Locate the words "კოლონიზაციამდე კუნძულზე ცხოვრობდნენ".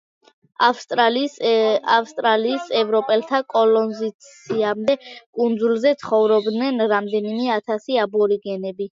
3.55-6.81